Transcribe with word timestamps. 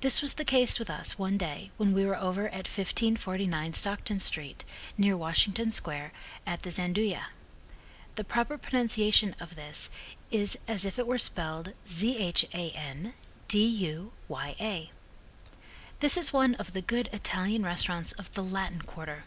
This 0.00 0.22
was 0.22 0.32
the 0.40 0.44
case 0.46 0.78
with 0.78 0.88
us, 0.88 1.18
one 1.18 1.36
day 1.36 1.70
when 1.76 1.92
we 1.92 2.06
were 2.06 2.16
over 2.16 2.46
at 2.46 2.66
1549 2.66 3.74
Stockton 3.74 4.18
street, 4.18 4.64
near 4.96 5.18
Washington 5.18 5.70
Square, 5.70 6.14
at 6.46 6.62
the 6.62 6.70
Gianduja. 6.70 7.26
The 8.14 8.24
proper 8.24 8.56
pronunciation 8.56 9.36
of 9.38 9.54
this 9.54 9.90
is 10.30 10.56
as 10.66 10.86
if 10.86 10.98
it 10.98 11.06
were 11.06 11.18
spelled 11.18 11.74
Zhan 11.86 13.12
du 13.46 13.58
ya. 13.58 14.84
This 16.00 16.16
is 16.16 16.32
one 16.32 16.54
of 16.54 16.72
the 16.72 16.80
good 16.80 17.10
Italian 17.12 17.64
restaurants 17.64 18.12
of 18.12 18.32
the 18.32 18.42
Latin 18.42 18.80
quarter. 18.80 19.24